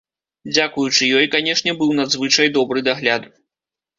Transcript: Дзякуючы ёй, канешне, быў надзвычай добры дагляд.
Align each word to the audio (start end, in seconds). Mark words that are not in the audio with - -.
Дзякуючы 0.53 1.09
ёй, 1.19 1.27
канешне, 1.35 1.75
быў 1.81 1.93
надзвычай 1.99 2.47
добры 2.57 2.83
дагляд. 2.87 3.29